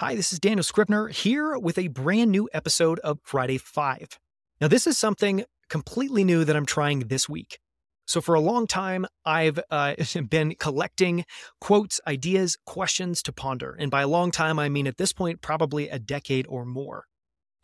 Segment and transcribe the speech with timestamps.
[0.00, 4.18] Hi, this is Daniel Scrivner here with a brand new episode of Friday 5.
[4.60, 7.58] Now, this is something completely new that I'm trying this week.
[8.06, 9.94] So, for a long time, I've uh,
[10.28, 11.24] been collecting
[11.62, 13.74] quotes, ideas, questions to ponder.
[13.78, 17.04] And by a long time, I mean at this point, probably a decade or more.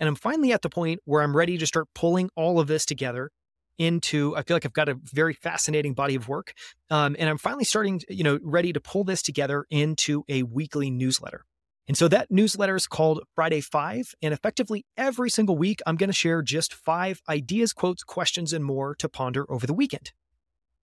[0.00, 2.86] And I'm finally at the point where I'm ready to start pulling all of this
[2.86, 3.30] together
[3.78, 6.52] into i feel like i've got a very fascinating body of work
[6.90, 10.90] um, and i'm finally starting you know ready to pull this together into a weekly
[10.90, 11.46] newsletter
[11.88, 14.14] and so that newsletter is called Friday Five.
[14.22, 18.64] And effectively every single week, I'm going to share just five ideas, quotes, questions, and
[18.64, 20.12] more to ponder over the weekend.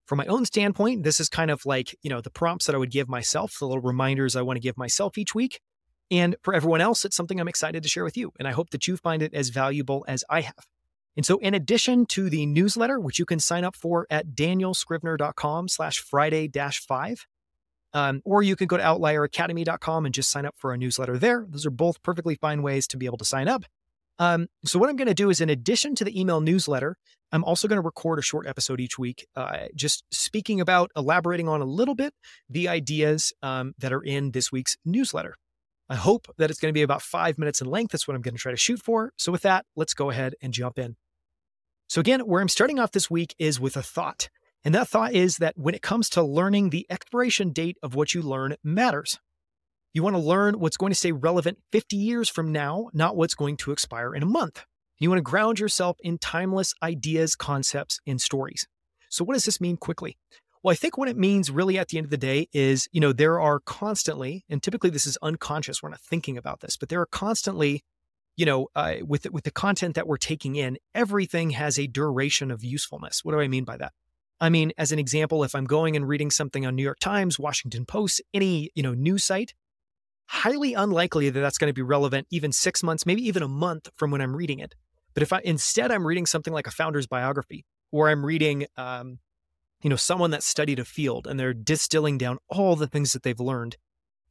[0.06, 2.78] From my own standpoint, this is kind of like, you know, the prompts that I
[2.78, 5.60] would give myself, the little reminders I want to give myself each week.
[6.10, 8.32] And for everyone else, it's something I'm excited to share with you.
[8.38, 10.66] And I hope that you find it as valuable as I have.
[11.16, 15.68] And so in addition to the newsletter, which you can sign up for at danielscrivner.com
[15.68, 17.26] slash Friday dash five,
[17.92, 21.46] um, or you can go to outlieracademy.com and just sign up for a newsletter there.
[21.48, 23.64] Those are both perfectly fine ways to be able to sign up.
[24.18, 26.96] Um, so, what I'm going to do is, in addition to the email newsletter,
[27.32, 31.48] I'm also going to record a short episode each week, uh, just speaking about, elaborating
[31.48, 32.12] on a little bit
[32.48, 35.36] the ideas um, that are in this week's newsletter.
[35.88, 37.92] I hope that it's going to be about five minutes in length.
[37.92, 39.12] That's what I'm going to try to shoot for.
[39.16, 40.96] So, with that, let's go ahead and jump in.
[41.88, 44.28] So, again, where I'm starting off this week is with a thought.
[44.64, 48.14] And that thought is that when it comes to learning, the expiration date of what
[48.14, 49.18] you learn matters.
[49.92, 53.34] You want to learn what's going to stay relevant 50 years from now, not what's
[53.34, 54.64] going to expire in a month.
[54.98, 58.68] You want to ground yourself in timeless ideas, concepts, and stories.
[59.08, 60.18] So, what does this mean quickly?
[60.62, 63.00] Well, I think what it means really at the end of the day is, you
[63.00, 66.90] know, there are constantly, and typically this is unconscious, we're not thinking about this, but
[66.90, 67.82] there are constantly,
[68.36, 72.50] you know, uh, with, with the content that we're taking in, everything has a duration
[72.50, 73.24] of usefulness.
[73.24, 73.92] What do I mean by that?
[74.40, 77.38] I mean, as an example, if I'm going and reading something on New York Times,
[77.38, 79.54] Washington Post, any, you know, news site,
[80.26, 83.90] highly unlikely that that's going to be relevant even 6 months, maybe even a month
[83.96, 84.74] from when I'm reading it.
[85.12, 89.18] But if I instead I'm reading something like a founder's biography or I'm reading um,
[89.82, 93.22] you know, someone that studied a field and they're distilling down all the things that
[93.22, 93.76] they've learned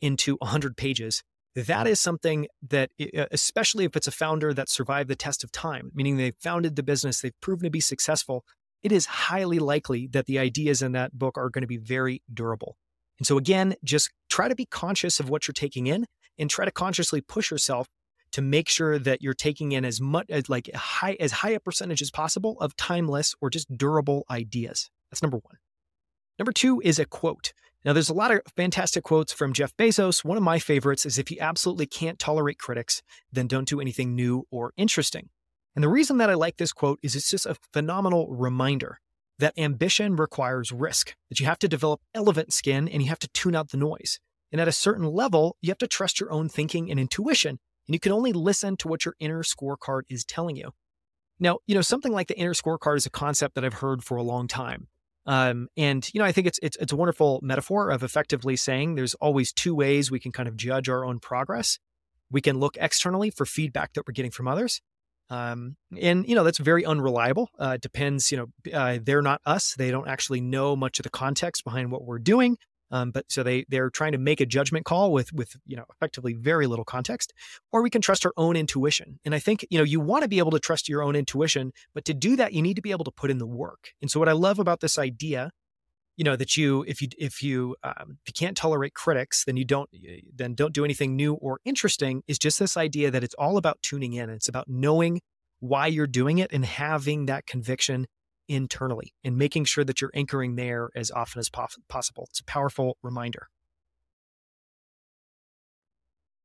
[0.02, 1.24] into 100 pages,
[1.56, 2.92] that is something that,
[3.32, 6.84] especially if it's a founder that survived the test of time, meaning they founded the
[6.84, 8.46] business, they've proven to be successful,
[8.84, 12.22] it is highly likely that the ideas in that book are going to be very
[12.34, 12.78] durable.
[13.20, 16.06] And so, again, just try to be conscious of what you're taking in
[16.38, 17.88] and try to consciously push yourself
[18.32, 21.60] to make sure that you're taking in as much as like high as high a
[21.60, 24.90] percentage as possible of timeless or just durable ideas.
[25.12, 25.58] That's number one.
[26.38, 27.54] Number two is a quote.
[27.86, 30.24] Now, there's a lot of fantastic quotes from Jeff Bezos.
[30.24, 33.02] One of my favorites is if you absolutely can't tolerate critics,
[33.32, 35.30] then don't do anything new or interesting.
[35.76, 39.00] And the reason that I like this quote is it's just a phenomenal reminder
[39.40, 43.30] that ambition requires risk, that you have to develop elephant skin and you have to
[43.30, 44.20] tune out the noise.
[44.52, 47.96] And at a certain level, you have to trust your own thinking and intuition, and
[47.96, 50.72] you can only listen to what your inner scorecard is telling you.
[51.40, 54.18] Now, you know, something like the inner scorecard is a concept that I've heard for
[54.18, 54.88] a long time.
[55.26, 58.96] Um, and you know, I think it's it's it's a wonderful metaphor of effectively saying
[58.96, 61.78] there's always two ways we can kind of judge our own progress.
[62.32, 64.82] We can look externally for feedback that we're getting from others,
[65.30, 67.50] um, and you know that's very unreliable.
[67.60, 68.32] Uh, it depends.
[68.32, 69.76] You know, uh, they're not us.
[69.76, 72.58] They don't actually know much of the context behind what we're doing.
[72.92, 75.86] Um, but so they they're trying to make a judgment call with with you know
[75.94, 77.34] effectively very little context,
[77.72, 79.20] or we can trust our own intuition.
[79.26, 81.72] And I think you know you want to be able to trust your own intuition,
[81.94, 83.92] but to do that you need to be able to put in the work.
[84.02, 85.52] And so what I love about this idea
[86.20, 89.56] you know that you if you if you um, if you can't tolerate critics then
[89.56, 89.90] you don't
[90.36, 93.82] then don't do anything new or interesting is just this idea that it's all about
[93.82, 94.30] tuning in.
[94.30, 95.22] It's about knowing
[95.62, 98.06] why you're doing it and having that conviction
[98.50, 102.28] internally and making sure that you're anchoring there as often as possible.
[102.32, 103.48] It's a powerful reminder.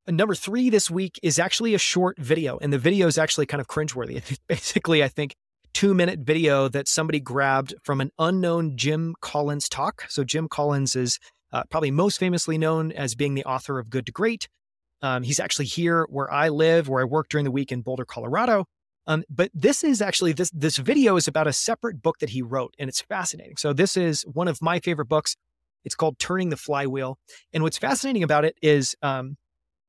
[0.07, 3.61] Number three this week is actually a short video and the video is actually kind
[3.61, 4.39] of cringeworthy.
[4.47, 5.35] Basically i think
[5.75, 10.07] two minute video that somebody grabbed from an unknown Jim Collins talk.
[10.09, 11.19] So, Jim Collins is
[11.53, 14.49] uh, probably most famously known as being the author of Good to Great.
[15.03, 18.07] Um, he's actually here where I live, where I work during the week in Boulder,
[18.07, 18.65] Colorado.
[19.07, 22.41] Um, but this is actually this this video is about a separate book that he
[22.41, 23.57] wrote, and it's fascinating.
[23.59, 25.37] So this is one of my favorite books.
[25.85, 27.19] It's called Turning the Flywheel,
[27.53, 29.37] and what's fascinating about it is, um,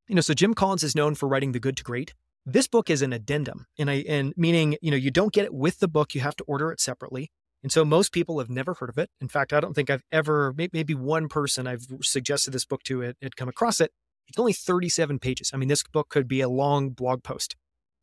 [0.09, 2.13] you know, so Jim Collins is known for writing the Good to Great.
[2.45, 5.53] This book is an addendum, and I and meaning you know you don't get it
[5.53, 7.31] with the book; you have to order it separately.
[7.63, 9.09] And so most people have never heard of it.
[9.19, 12.99] In fact, I don't think I've ever maybe one person I've suggested this book to
[12.99, 13.91] had, had come across it.
[14.27, 15.49] It's only 37 pages.
[15.51, 17.55] I mean, this book could be a long blog post.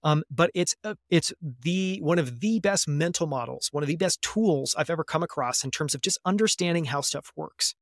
[0.02, 3.96] Um, but it's uh, it's the one of the best mental models, one of the
[3.96, 7.76] best tools I've ever come across in terms of just understanding how stuff works.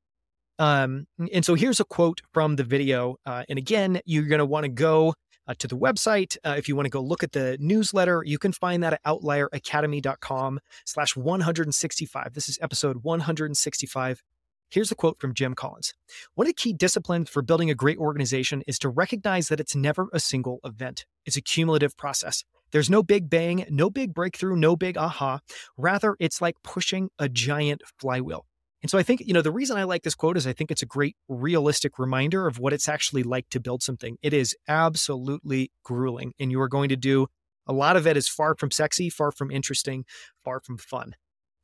[0.58, 3.16] Um, and so here's a quote from the video.
[3.24, 5.14] Uh, and again, you're going to want to go
[5.46, 6.36] uh, to the website.
[6.44, 9.04] Uh, if you want to go look at the newsletter, you can find that at
[9.04, 12.34] outlieracademy.com slash 165.
[12.34, 14.22] This is episode 165.
[14.70, 15.94] Here's a quote from Jim Collins.
[16.36, 19.74] One of the key disciplines for building a great organization is to recognize that it's
[19.74, 21.06] never a single event.
[21.26, 22.44] It's a cumulative process.
[22.70, 25.40] There's no big bang, no big breakthrough, no big aha.
[25.76, 28.46] Rather, it's like pushing a giant flywheel.
[28.82, 30.70] And so I think, you know, the reason I like this quote is I think
[30.70, 34.16] it's a great realistic reminder of what it's actually like to build something.
[34.22, 37.26] It is absolutely grueling, and you are going to do
[37.66, 40.04] a lot of it is far from sexy, far from interesting,
[40.42, 41.14] far from fun.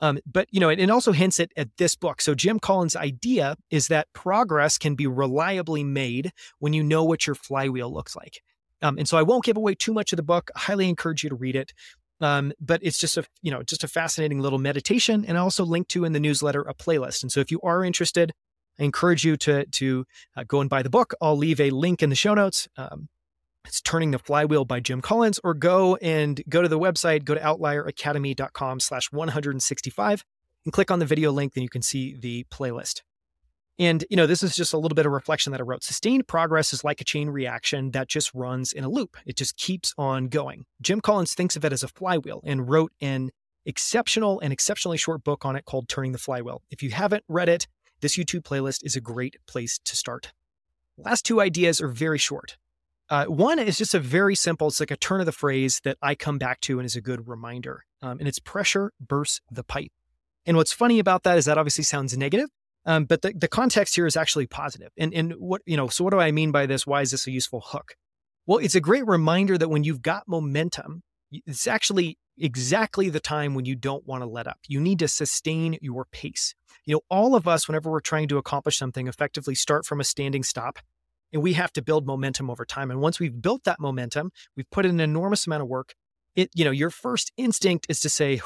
[0.01, 2.21] Um, but you know, it, it also hints at, at this book.
[2.21, 7.27] So Jim Collins' idea is that progress can be reliably made when you know what
[7.27, 8.43] your flywheel looks like.
[8.83, 10.51] Um, and so I won't give away too much of the book.
[10.55, 11.73] I highly encourage you to read it.
[12.21, 15.65] Um, but it's just a you know just a fascinating little meditation, and I also
[15.65, 17.23] link to in the newsletter a playlist.
[17.23, 18.33] And so if you are interested,
[18.79, 20.05] I encourage you to to
[20.37, 21.15] uh, go and buy the book.
[21.21, 22.69] I'll leave a link in the show notes.
[22.77, 23.09] Um,
[23.67, 27.35] it's Turning the Flywheel by Jim Collins, or go and go to the website, go
[27.35, 30.25] to outlieracademy.com slash 165
[30.65, 33.03] and click on the video link, then you can see the playlist.
[33.79, 35.85] And, you know, this is just a little bit of reflection that I wrote.
[35.85, 39.17] Sustained progress is like a chain reaction that just runs in a loop.
[39.27, 40.65] It just keeps on going.
[40.81, 43.31] Jim Collins thinks of it as a flywheel and wrote an
[43.67, 46.63] exceptional and exceptionally short book on it called Turning the Flywheel.
[46.71, 47.67] If you haven't read it,
[48.01, 50.33] this YouTube playlist is a great place to start.
[50.97, 52.57] Last two ideas are very short.
[53.09, 55.97] Uh, one is just a very simple, it's like a turn of the phrase that
[56.03, 57.85] I come back to and is a good reminder.
[58.03, 59.93] Um, and it's pressure bursts the pipe.
[60.45, 62.49] And what's funny about that is that obviously sounds negative,
[62.87, 64.91] um, but the, the context here is actually positive.
[64.97, 66.87] And, and what, you know, so what do I mean by this?
[66.87, 67.97] Why is this a useful hook?
[68.47, 71.03] Well, it's a great reminder that when you've got momentum,
[71.33, 74.59] it's actually exactly the time when you don't want to let up.
[74.69, 76.55] You need to sustain your pace.
[76.85, 80.05] You know, all of us, whenever we're trying to accomplish something, effectively start from a
[80.05, 80.79] standing stop
[81.33, 82.91] and we have to build momentum over time.
[82.91, 85.95] And once we've built that momentum, we've put in an enormous amount of work.
[86.37, 88.41] It, you know, your first instinct is to say,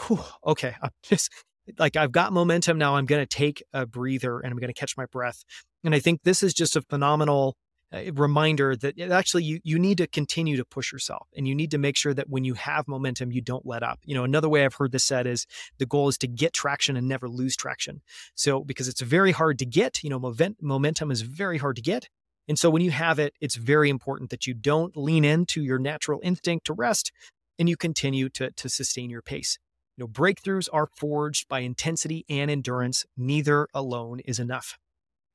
[0.46, 1.30] okay, I'm just
[1.78, 2.96] like I've got momentum now.
[2.96, 5.44] I'm going to take a breather and I'm going to catch my breath.
[5.84, 7.56] And I think this is just a phenomenal
[7.92, 11.72] uh, reminder that actually you you need to continue to push yourself and you need
[11.72, 14.48] to make sure that when you have momentum you don't let up you know another
[14.48, 15.44] way i've heard this said is
[15.78, 18.00] the goal is to get traction and never lose traction
[18.36, 20.20] so because it's very hard to get you know
[20.60, 22.08] momentum is very hard to get
[22.50, 25.78] and so when you have it, it's very important that you don't lean into your
[25.78, 27.12] natural instinct to rest
[27.60, 29.56] and you continue to, to sustain your pace.
[30.00, 33.04] Know, breakthroughs are forged by intensity and endurance.
[33.18, 34.78] Neither alone is enough.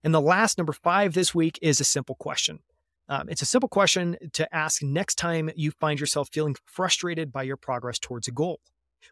[0.04, 2.60] And the last number five this week is a simple question.
[3.08, 7.44] Um, it's a simple question to ask next time you find yourself feeling frustrated by
[7.44, 8.60] your progress towards a goal,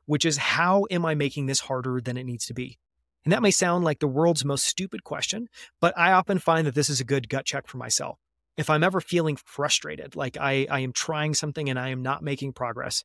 [0.06, 2.80] which is how am I making this harder than it needs to be?
[3.24, 5.50] And that may sound like the world's most stupid question,
[5.80, 8.18] but I often find that this is a good gut check for myself.
[8.58, 12.24] If I'm ever feeling frustrated, like I, I am trying something and I am not
[12.24, 13.04] making progress,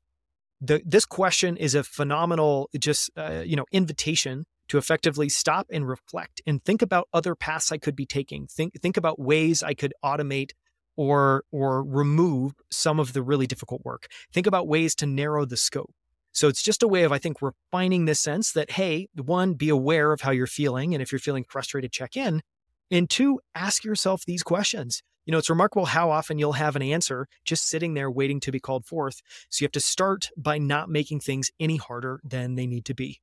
[0.60, 5.88] the, this question is a phenomenal, just uh, you know, invitation to effectively stop and
[5.88, 8.46] reflect and think about other paths I could be taking.
[8.46, 10.50] Think think about ways I could automate
[10.96, 14.06] or or remove some of the really difficult work.
[14.32, 15.94] Think about ways to narrow the scope.
[16.32, 19.70] So it's just a way of, I think, refining this sense that, hey, one, be
[19.70, 20.94] aware of how you're feeling.
[20.94, 22.42] And if you're feeling frustrated, check in.
[22.90, 25.02] And two, ask yourself these questions.
[25.28, 28.50] You know, it's remarkable how often you'll have an answer just sitting there waiting to
[28.50, 29.20] be called forth.
[29.50, 32.94] So you have to start by not making things any harder than they need to
[32.94, 33.20] be.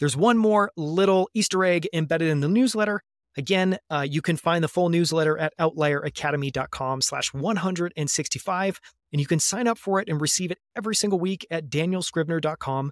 [0.00, 3.02] There's one more little Easter egg embedded in the newsletter.
[3.36, 8.80] Again, uh, you can find the full newsletter at outlieracademy.com slash 165,
[9.12, 12.90] and you can sign up for it and receive it every single week at danielscrivner.com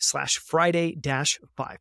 [0.00, 1.78] slash Friday dash five.